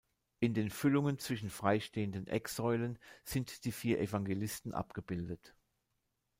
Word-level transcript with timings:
In 0.39 0.55
den 0.55 0.71
Füllungen 0.71 1.19
zwischen 1.19 1.51
freistehenden 1.51 2.25
Ecksäulen 2.25 2.97
sind 3.23 3.65
die 3.65 3.71
vier 3.71 3.99
Evangelisten 4.01 4.73
abgebildet. 4.73 5.53